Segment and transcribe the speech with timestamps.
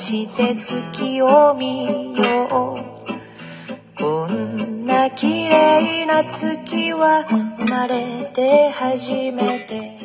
[0.00, 9.98] して月を見ようこんな綺麗な月は生まれて初めて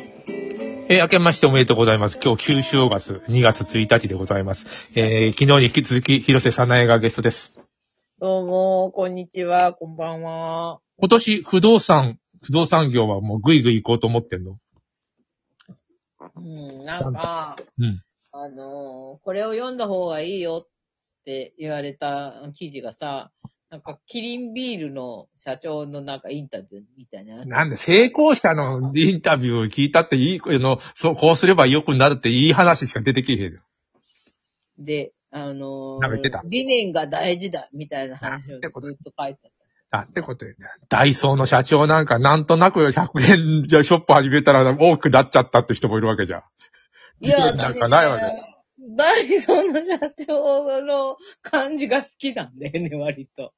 [0.88, 2.18] えー明けましておめでとうございます。
[2.22, 4.66] 今日、九正月、2月1日でございます。
[4.94, 7.54] えー昨日に引き続き、広瀬さなえがゲストです。
[8.20, 10.78] どうも、こんにちは、こんばんは。
[10.98, 14.58] 今年、不動産、不動産業はもうぐいぐい行こうと思ってんの？
[16.36, 18.02] うん、なんか、うん。
[18.38, 20.68] あのーこれを読んだ方がいいよっ
[21.24, 23.32] て言われた記事がさ、
[23.68, 27.44] なんか、キリンビールの社長のなんかインタビューみたいな。
[27.44, 33.60] なんで、成功者のインタビューを聞いたっていい、あの、そう、こうすれば良くなるっていい話しか出てけえへんよ。
[34.78, 39.50] で、あのー理念が大事だ、みたいな話をずっと書いてあっ
[39.90, 39.98] た。
[39.98, 40.56] だってことよね。
[40.88, 46.42] ダイソーの社長なんか、なんとなく100円じゃショップ始めたら多くなっちゃったって人もいるわけじゃん。
[47.20, 48.56] いや、なんかないわけ
[48.94, 53.52] ダイソーの社長の感じが好きなんだよね、割と。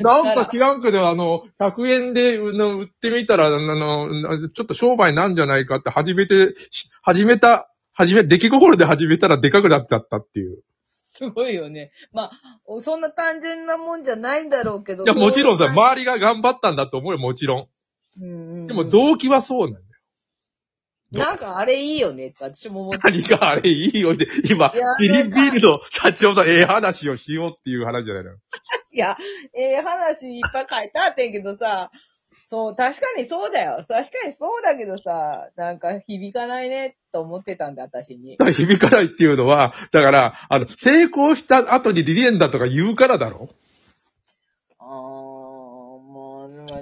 [0.00, 10.62] なんか知らんけど、あの、100円で売ってみたら、あの、ちょっと商売なんじゃないかって始めて、し始めた、始め、出来心で始めたらでかくなっちゃったっていう。
[11.06, 11.92] すごいよね。
[12.12, 12.32] まあ、
[12.80, 15.04] そんな単純なもんじゃないんだろうけど。
[15.04, 17.68] いや、もちろんさ、ま周りが頑張ったんだと思うよ、もちろ
[18.20, 18.66] うんうんうんん。
[18.66, 19.84] でも動機はそうなんだよ。
[21.10, 22.98] なんかあれいいよねって私も思って。
[23.04, 28.32] 何があれいいよで、今いや、ビリンビールの社長のええ話をしようっていう話じゃないの？
[28.92, 29.16] いや、
[29.54, 31.90] ええ話いっぱい書いてあってんけどさ、
[32.50, 33.76] そう、確かにそうだよ。
[33.88, 38.44] 確かにそうだけどさ、なんか響かないねと思ってたんだ、私にだ。
[38.44, 43.48] から響かないっていうのは、だから、あの、成功した後にリレンだとか言うからだろ？
[44.78, 45.17] あー、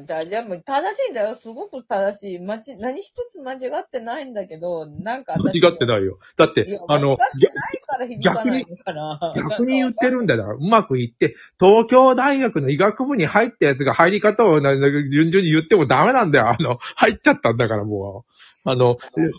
[0.04, 1.36] じゃあ、じゃあもう正しいんだよ。
[1.36, 2.38] すごく正しい。
[2.38, 5.60] まち、何一つ間違ってないんだけど、なんか私。
[5.60, 6.18] 間違ってないよ。
[6.36, 9.30] だっていや、、あの、間違ってないから響かないのかな。
[9.34, 10.56] 逆に言ってるんだよ。
[10.60, 16.48] うまくいって、東京大学の医学部に入ったやつが入り方をなな順々に言ってもダメなんだよ。
[16.48, 18.32] あの、入っちゃったんだからもう。
[18.68, 18.96] あの、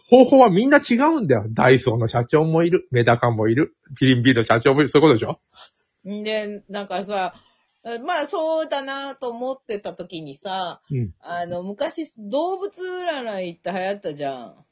[0.09, 1.45] 方法はみんな違うんだよ。
[1.49, 2.87] ダイソーの社長もいる。
[2.91, 3.75] メダカもいる。
[3.99, 4.89] キリンビールの社長もいる。
[4.89, 5.39] そういうことでしょ？
[6.09, 7.33] んで、なんかさ、
[8.05, 11.13] まあそうだなと思ってた時にさ、うん。
[11.19, 14.65] あの、昔動物占いって流行ったじゃん。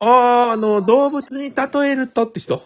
[0.00, 2.62] ああ、あの、動物に例えるとって人。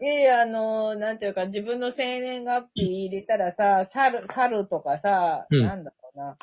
[0.00, 6.36] ええ、あの、なんていうか、自分の生年月日入れたらさ、猿、猿とかさ、うんなんだろうな、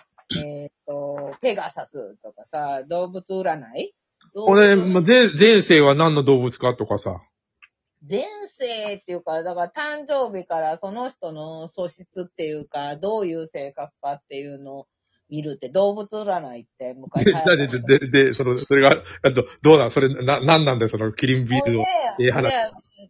[0.43, 3.93] えっ、と、ペガサスとかさ、動物占い？
[4.35, 7.21] 俺、まあ前、前世は何の動物かとかさ。
[8.09, 14.87] 前世っていうか、だから誕生日からその人の素質っていうか、どういう性格かっていうのを
[15.29, 19.91] 見るって、動物占いって昔で、流行った で、で、で、で、その、それが、あと、どうなん？
[19.91, 21.83] それ、な、なんなんだよ、その、キリンビールの。
[22.19, 22.57] ええ話で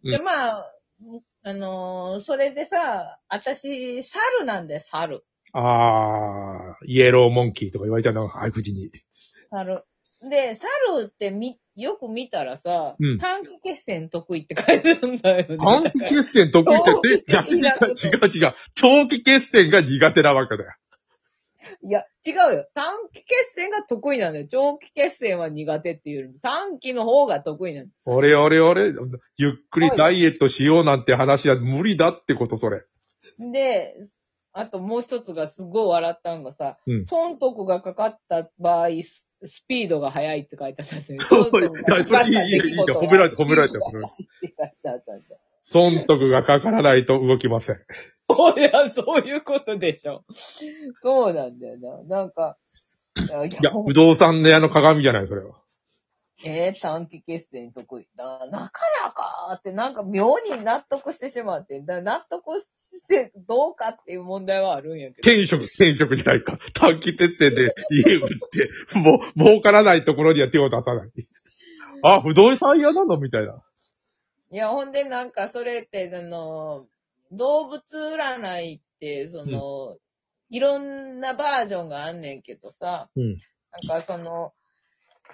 [0.04, 0.70] うんで、まあ、
[1.42, 5.24] あのーそれでさ、私、猿なんで、猿。
[5.52, 8.90] ああ、イエローモンキーとか言われちゃうの、愛口に。
[9.50, 9.84] 猿。
[10.28, 10.68] で、猿
[11.06, 15.56] ってみ、よく見たらさ、うん短期決戦得意って書いてるんだよね。
[15.56, 18.54] 短期決戦得意って、 え逆に、違う違う。
[18.74, 20.70] 長期決戦が苦手なわけだよ。
[21.82, 22.66] いや、違うよ。
[22.74, 24.46] 短期決戦が得意なんだよ。
[24.48, 27.94] 長期決戦は苦手っていうよりも短期の方が得意なんだよ。
[28.04, 28.92] 俺俺俺、
[29.36, 32.84] ゆっくりダイエットしようなんて話は無理だってこと、それ。
[33.38, 33.96] で、
[34.52, 38.88] あともう一つがすごい笑ったのがさ、うん損得がかかった場合、
[39.46, 41.18] ススピードが速いって書いてあったんですよ。
[41.20, 43.78] そういやそれいいいいいい褒められた褒められた。
[45.64, 47.76] 損得がかからないと動きません。
[47.76, 50.24] いや、そういうことでしょ。
[51.00, 52.18] そうなんだよな。
[52.18, 52.56] なんか、
[53.16, 55.60] いや、不動産の屋の鏡じゃない、それは。
[56.44, 58.08] えー、短期決戦得意。
[58.16, 62.60] だだからかーって、なんか妙に納得してしまって、だ納得
[63.04, 65.30] してどうかっていう問題はあるんやけど。
[65.30, 66.58] 転職、転職じゃないか。
[66.72, 71.10] 短期決戦で家売って、もう、儲からないところには手を出さない。
[72.02, 73.62] あ、不動産屋なのみたいな。
[74.50, 76.86] いや、ほんでなんかそれって、あの、
[77.30, 79.96] 動物占いって、その、
[80.48, 83.36] いろんなバージョンがあんねんけどさ、うん。
[83.86, 84.52] なんかその、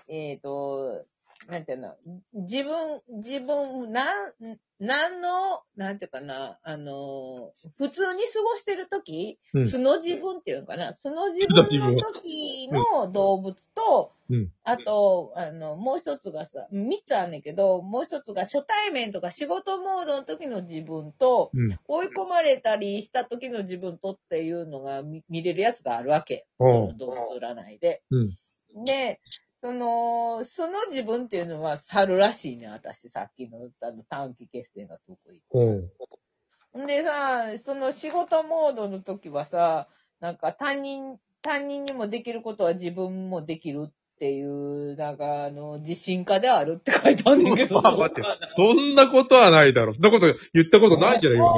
[0.08, 1.04] えっ、と、
[1.50, 1.96] なんていうの、
[2.32, 14.52] 自分、自分、なん、なんの、なんていうかな、あの、普通に過ごしてるとき、うん素の自分っていうのかな、素の自分分の時の動物と、うん。
[14.62, 21.78] あと、あの、もう一つがさ、三つあんねんけど、もう一つが初対面とか仕事モードの時の自分と、うん。
[21.88, 26.46] 追い込まれたりした時の自分とっていうのが見見れるやつがあるわけ。
[26.60, 28.02] 動物占いで。
[28.10, 28.84] うん。
[28.84, 29.20] で、
[29.60, 33.10] その、その自分っていうのは猿らしいね、私。
[33.10, 35.42] さっきのあの短期決戦が得意。
[35.52, 36.82] うん。
[36.82, 39.86] んでさ、その仕事モードの時はさ、
[40.18, 47.82] なんか他人、他人にもできることは自分もできるっていう、なんかあの、自信家であるって書いてあるんだけど。
[47.82, 49.92] ま あ待って、そんなことはないだろ。
[49.92, 51.52] そんなこと言ったことないんじゃない今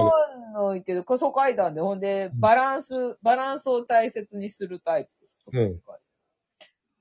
[0.57, 0.81] まで。
[0.81, 5.11] いけど、こそ書いたんで、ほんで、バランス、バランスを大切にするタイプ。
[5.53, 5.81] うん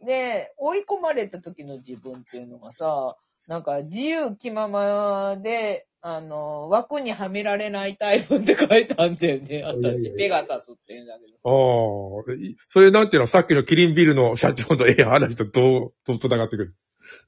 [0.06, 3.16] で、追い込まれた時の自分っていうのがさ、
[3.48, 9.62] なんか自由気ままで、あの、枠にはめられないタイプって書いたんだよね。
[9.64, 12.24] 私、やペガサスって言うんだけど。
[12.28, 16.76] ああ、いそれなんていうの、さっきのキリンビールの社長のええ話とどう、どう繋がってくる？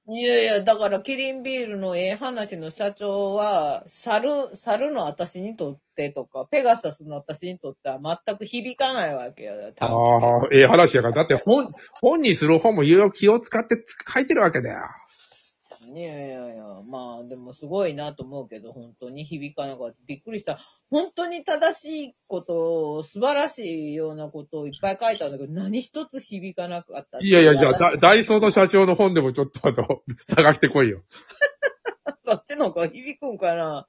[0.05, 9.53] いやいや、だから、キリンビールのええ話の社長は、猿、猿の私にとってとか、ペガサスの私にとっては全く響かないわけよ。
[9.79, 11.13] ああ、ええ話やから。
[11.13, 11.69] だって本、
[12.01, 13.77] 本にする本もいろいろ気を使って
[14.13, 14.81] 書いてるわけだよ。
[15.95, 19.95] いやいやいや、まあでもすごいなと思うけど、本当に響かなかった。
[20.07, 20.59] びっくりした。
[20.89, 27.19] 本当に正しいことを、素晴らしいようなことをいっぱい書いたんだけど、何一つ響かなかった。
[27.19, 31.03] いやいや、じゃあ、ダイソーの社長の本でもちょっとあの、 探してこいよ。
[32.25, 33.87] そっちの方が響くんかな。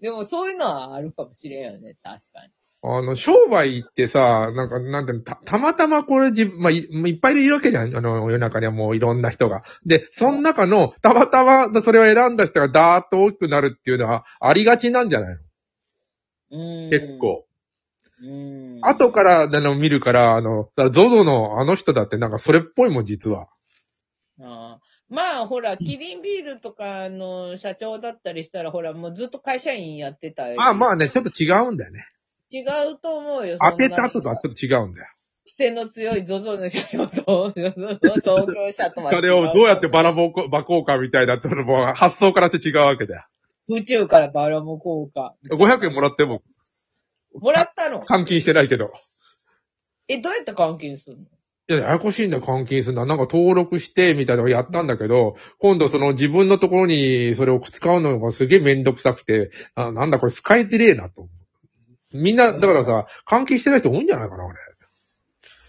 [0.00, 2.52] でもそういうのはあるかもしれんよね、確かに。
[2.82, 7.96] あの、商売ってさ、なんか、なんていうの、た、たまたまこれ自分、まあ、いいっぱいいるわけじゃん。
[7.96, 9.62] あの、世の中にはもういろんな人が。
[9.84, 15.36] で、その中の、たまたまそれを選んだ人がダーッと大きくなるっていうのは、ありがちなんじゃないの？
[16.50, 16.90] うーん。
[16.90, 17.18] 結。
[17.18, 17.44] 構。
[18.22, 18.80] うん。
[18.82, 23.48] 後から、あの、見るから、あの、ゾゾのあの人だってなんかそれっぽいもん、実は。
[24.40, 32.04] ああまあ、ほら、キリンビールとかの社長だったりしたら、ほら、もうずっと会社員やってたりあまあね、ちょっと違うんだよね。
[32.50, 33.58] 違うと思うよ。
[33.60, 35.06] 当てた後ととはちょっと違うんだよ。
[35.46, 37.54] 癖の強い ZOZO の社長と、
[38.22, 39.20] 創業者とは違う。
[39.20, 43.24] それをどうやってばらぼこ、ばこうかみたいな、そのもう発想からって違うわけだよ。
[43.68, 45.34] 宇宙からバラモ効果。
[45.50, 46.42] 500円もらっても、
[47.34, 48.02] もらったの？
[48.02, 48.92] 換金してないけど。
[50.08, 51.22] え、どうやって換金するの？
[51.22, 51.26] い
[51.68, 53.06] や、ややこしいんだよ、換金するのは。
[53.06, 61.37] なんか登録して、みたいなのをやったんだけど、今度その自分のところにそれを使うのがすげえめんどくさくて、あなんだこれ使いづれえなと思う。
[62.14, 64.54] みんな、だからさ、換金してない人多いんじゃないかな、俺。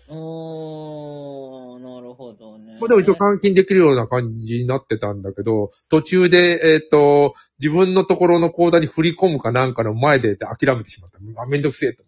[0.09, 2.77] うーん、なるほどね。
[2.79, 11.19] まあでも一応換金できるような感じになってたんだけど、途中で、えっ、と、自分のところの口座に振り込むかなんかの前で諦めてしまった。
[11.41, 12.03] あ、めんどくせえと。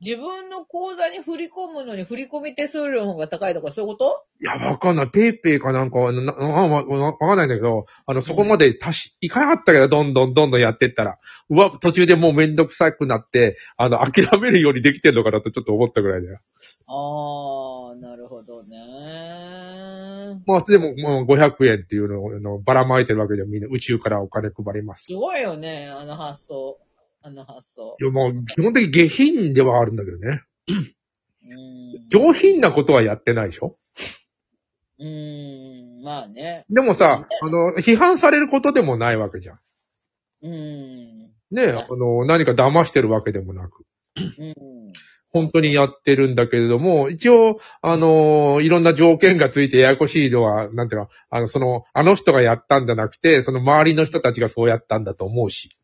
[0.00, 4.24] 自分の口座に振り込むのに振り込み手数料の方が高いとかそういうこと？
[4.40, 5.08] いや、わかんない。
[5.08, 16.38] ペイペイかなんかは、な、な、わかんないんだけど、あの、そこまで足し、いかなかったけど、どんどんどんどんやってったら、うわ、途中でもうめんどくさくなって、あの、諦めるようにできてんのかなとちょっと思ったぐらいだよ。
[16.88, 18.76] あー、なるほどね。
[20.46, 25.06] まあ、でも、もう500円っていうのをあのばらまいてるわけでみんな宇宙からお金配ります。
[25.06, 26.78] すごいよね、あの発想。
[27.26, 28.04] あの発想い。
[28.04, 30.42] や、もう、基本的に下品ではあるんだけどね。
[30.68, 32.08] うん。
[32.08, 33.76] 上品なことはやってないでしょ？
[35.00, 36.64] うーん、まあね。
[36.70, 39.58] でもさ、あの、批判されることでもないわけじゃん。
[40.42, 41.32] うん。
[41.50, 43.84] ねあの、何か騙してるわけでもなく。
[44.16, 44.54] うん。
[45.30, 55.76] 本当にやってるんだけれども、一応、あのいろんな条件がついてややこしいのは、なんていうの、あの、その、あの人がやったんじゃなくて、その周りの人たちがそうやったんだと思うし。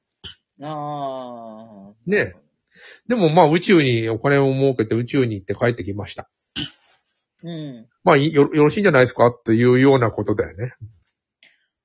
[0.60, 1.92] ああ。
[2.06, 2.34] ね
[3.08, 6.28] でもまあ宇宙にお金を儲けて宇宙に行って帰ってきました。
[7.44, 7.86] うん。
[8.04, 9.26] まあいよ、よろしいんじゃないですか？
[9.28, 10.74] っていうようなことだよね。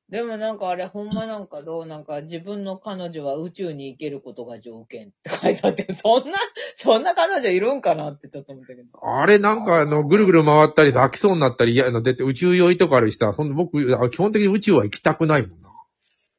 [0.10, 6.38] でもなんかあれ、ほんまなんかどうなんか自分の彼女は宇宙に行けることが条件って書いてあって、そんな、
[6.76, 8.88] そんな彼女いるんかなってちょっと思ったけど。
[9.04, 15.62] あれなんかあの、ぐるぐる回ったりさ、飽きそうになったり、いや、あの、出て宇宙酔いとかあるしさ、そんな僕、あ基本的に宇宙は行きたくないもん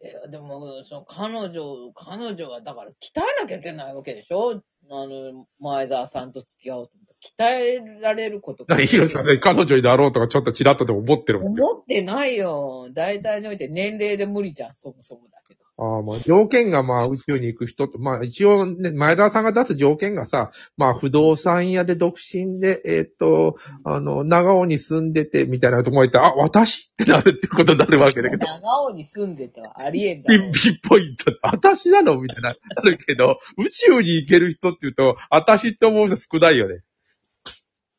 [0.09, 4.63] や、でも、その彼女、彼女はだから鍛えなきゃいけないわけでしょ？
[4.91, 11.63] あの、前澤さんと付き合おうと思って鍛えられることだからヒロさんね、彼女になろうとかちょっとチラッとでも思ってるもんね。
[11.63, 12.89] 思ってないよ。
[12.93, 15.61] 大体において年齢で無理じゃん、そもそもだけど。
[15.81, 30.53] ああ、まあ、条件がまあ宇宙に行く人と、まあ一応ね、前田さんが出す条件がさ、まあ不動産屋で独身で、えーっと、あの、長尾に住んでて、みたいなとこ行ったら、あ、私ってなるってことになるわけだけど、 長尾に住んでてはありえんだろピン。
[30.53, 36.81] ピンポイントで、私なのみたいな、なるけど、宇宙に行ける人って言うと、私って思う人少ないよね。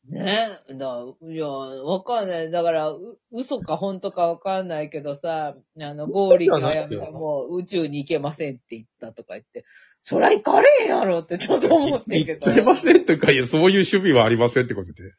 [0.09, 2.51] ねだ、いや、わかんない。
[2.51, 9.65] だから、う嘘か本当かわかんないけどさ、あの、ゴーリがやめたもう宇宙に行けませんって言ったとか言って、
[10.01, 12.49] そりゃ行かれへんやろってちょっと思ってんけど。
[12.49, 15.13] 行けませんとか、いや、そういう趣味はありませんってことで。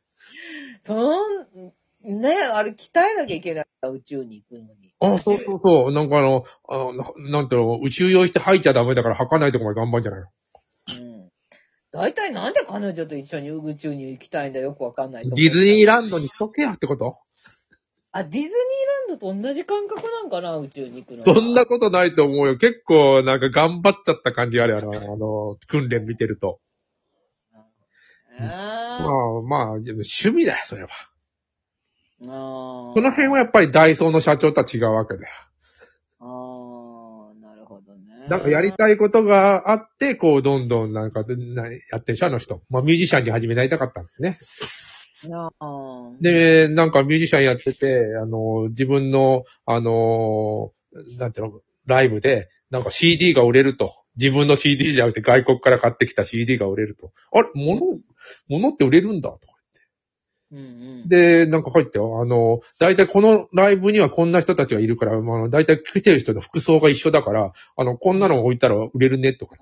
[0.83, 4.93] そん、ねあれ鍛えなきゃいけないから、宇宙に行くのに。
[4.99, 5.93] あ、そうそうそう。
[5.93, 10.33] なんかあの、あのななんていうの、宇宙用意して吐いちゃダメだから吐かないとこまで頑張るんじゃないのうん。
[11.93, 17.19] 大体なんで彼女と一緒に宇宙に行きたいんだよくわかんないと思うディズニーランドにしとけやってこと？
[18.13, 21.23] あ、ディズニーランドと同じ感覚なんかな、宇宙に行くの。
[21.23, 22.57] そんなことないと思うよ。
[22.59, 26.61] 結構なんか頑張っちゃった感じあるよな、あの、 訓練見てると。
[27.53, 27.61] ま
[28.41, 30.89] ああまあ、趣味だよ、それは。
[32.23, 32.91] あ。
[32.95, 35.29] その辺はやっぱりダイソーの社長とは違うわけだよ。
[38.31, 42.63] なんかやりたいことがあって、こう、どんどんなんか、なやってるし、あの人。
[42.71, 44.39] まあ、ミュージシャンに始めなりたかったんですね。
[45.33, 46.13] ああ。
[46.21, 50.71] で、なんかミュージシャンやってて、あの、自分の、あの、
[51.19, 53.97] なんていうの、ライブで、なんか CD が売れると。
[54.17, 57.11] 自分の CD じゃなくて外国から買ってきた CD が売れると。
[57.33, 57.81] あれ、物、
[58.49, 59.55] 物って売れるんだとか
[60.53, 60.63] うんう
[61.05, 61.09] ん。
[61.09, 62.21] で、なんか入ってよ。
[62.21, 69.57] あの、大体このライブにはこんな人たちがいるから、まあ、大体来てる人の服装が一緒だから、あの、こんなの置いたら売れるねとか。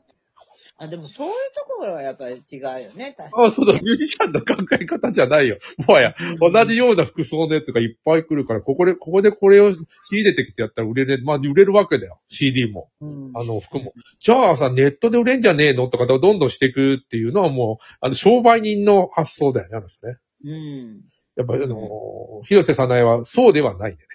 [0.81, 3.49] あ、でもそういうところはやっぱり違うよね、確かに。
[3.49, 5.59] あ、そうだ、ミュージシャンの考え方じゃないよ。
[5.89, 9.81] もはや、同じような服装のやつがいっぱい来るから、ここで、ここでこれを仕
[10.13, 12.21] 入れてきてやったら売れる、まあ、売れるわけだよ。
[12.29, 12.91] CD も。
[13.01, 13.33] うん。
[13.35, 13.93] あの、服も。
[14.21, 20.19] じゃあさ、ネットで売れんじゃねえのとか、どんどんしていくっていうのはもう、あの、商売人の発想だよね、あの人ね。
[20.45, 21.05] うん。
[21.37, 24.09] やっぱり、あの、広瀬さなえはそうではないんでね。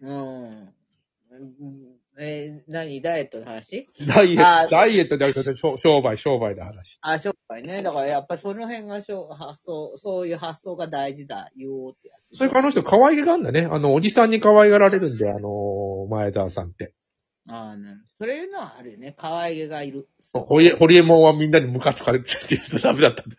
[0.00, 0.72] うん。
[1.30, 3.02] うんえー何？
[3.02, 3.86] ダイエットの話？
[4.06, 6.98] ダイエット、ダイエットじゃなくて商商売、商売の話。
[7.02, 7.82] あ、商売ね。
[7.82, 12.38] だからやっぱその辺が発想、そういう発想が大事だよってやつ。
[12.38, 13.68] それからあの人可愛げがあるんだね。
[13.70, 16.94] あの、おじさんに可愛がられるんで、あの、前澤さんって。
[17.48, 19.14] ああ、なるそういうのはあるよね。
[19.18, 20.08] 可愛げがいる。
[20.32, 23.36] ホリエ、ホリエモンはみんなにムカつかれてるって言うとダメだったんで。